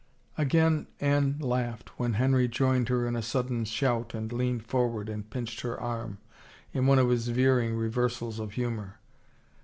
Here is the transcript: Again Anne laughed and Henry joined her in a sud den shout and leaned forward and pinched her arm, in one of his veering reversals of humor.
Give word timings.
Again 0.35 0.87
Anne 0.99 1.37
laughed 1.39 1.91
and 1.99 2.15
Henry 2.15 2.47
joined 2.47 2.89
her 2.89 3.07
in 3.07 3.15
a 3.15 3.21
sud 3.21 3.49
den 3.49 3.65
shout 3.65 4.15
and 4.15 4.33
leaned 4.33 4.65
forward 4.65 5.09
and 5.09 5.29
pinched 5.29 5.61
her 5.61 5.79
arm, 5.79 6.17
in 6.73 6.87
one 6.87 6.97
of 6.97 7.09
his 7.09 7.27
veering 7.27 7.75
reversals 7.75 8.39
of 8.39 8.53
humor. 8.53 8.97